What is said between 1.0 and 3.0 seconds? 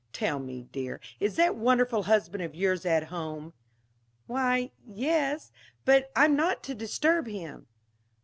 is that wonderful husband of yours